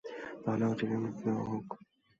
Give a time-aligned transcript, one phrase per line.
[0.43, 1.67] তাহলে অচিরেই মৃত্যু দেয়া হোক।